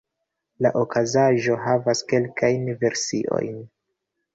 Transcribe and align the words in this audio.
La 0.65 0.71
okazaĵo 0.79 1.59
havas 1.67 2.03
kelkajn 2.15 2.69
versiojn. 2.85 3.67